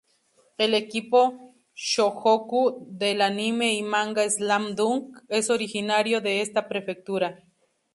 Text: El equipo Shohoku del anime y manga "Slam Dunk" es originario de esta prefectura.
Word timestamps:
El 0.57 0.73
equipo 0.73 1.53
Shohoku 1.75 2.87
del 2.89 3.21
anime 3.21 3.75
y 3.75 3.83
manga 3.83 4.27
"Slam 4.27 4.73
Dunk" 4.73 5.19
es 5.27 5.51
originario 5.51 6.21
de 6.21 6.41
esta 6.41 6.67
prefectura. 6.67 7.43